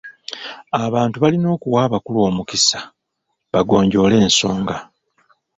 [0.85, 2.79] Abantu balina okuwa abakulu omukisa
[3.53, 4.77] bagonjoole ensonga.